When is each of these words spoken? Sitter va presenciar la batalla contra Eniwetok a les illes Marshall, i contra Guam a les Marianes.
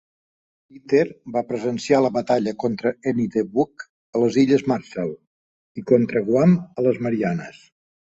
Sitter 0.77 1.03
va 1.35 1.43
presenciar 1.51 1.99
la 2.05 2.11
batalla 2.15 2.55
contra 2.65 2.93
Eniwetok 3.13 3.87
a 4.17 4.25
les 4.25 4.41
illes 4.47 4.67
Marshall, 4.75 5.15
i 5.83 5.89
contra 5.95 6.29
Guam 6.33 6.61
a 6.75 6.91
les 6.91 7.03
Marianes. 7.09 7.67